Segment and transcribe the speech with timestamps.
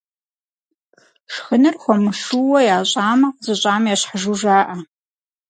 [1.33, 4.75] Шхыныр хуэмышууэ ящӀамэ, зыщӀам ещхьыжу жаӀэ.